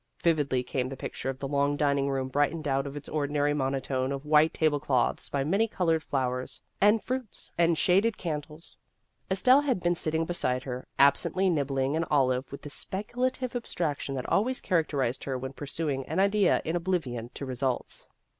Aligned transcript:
Vividly 0.23 0.63
came 0.63 0.89
the 0.89 0.97
picture 0.97 1.29
of 1.29 1.37
the 1.37 1.47
long 1.47 1.77
dining 1.77 2.09
room 2.09 2.27
brightened 2.27 2.67
out 2.67 2.87
of 2.87 2.95
its 2.97 3.07
ordinary 3.07 3.53
monotone 3.53 4.11
of 4.11 4.25
white 4.25 4.51
table 4.51 4.79
cloths 4.79 5.29
by 5.29 5.43
many 5.43 5.67
colored 5.67 6.01
flowers 6.01 6.59
and 6.81 7.03
fruits 7.03 7.51
and 7.55 7.77
shaded 7.77 8.17
candles. 8.17 8.77
Estelle 9.29 9.61
had 9.61 9.79
been 9.79 9.93
sitting 9.93 10.25
beside 10.25 10.63
her, 10.63 10.87
absently 10.97 11.51
nibbling 11.51 11.95
an 11.95 12.03
olive 12.05 12.51
with 12.51 12.63
the 12.63 12.69
speculative 12.71 13.55
abstraction 13.55 14.15
that 14.15 14.27
always 14.27 14.59
characterized 14.59 15.23
her 15.25 15.37
when 15.37 15.53
pursuing 15.53 16.03
an 16.07 16.19
idea 16.19 16.63
in 16.65 16.75
oblivion 16.75 17.29
to 17.35 17.45
results. 17.45 18.07